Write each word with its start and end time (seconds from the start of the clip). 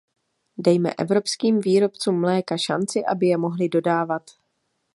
Dejme 0.57 0.93
evropským 0.93 1.59
výrobcům 1.61 2.19
mléka 2.21 2.57
šanci, 2.57 3.05
aby 3.05 3.27
je 3.27 3.37
mohli 3.37 3.69
dodávat. 3.69 4.23